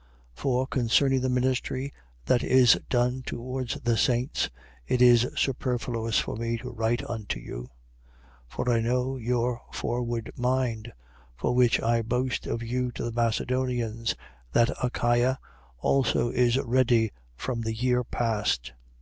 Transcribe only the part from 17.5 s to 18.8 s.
the year past.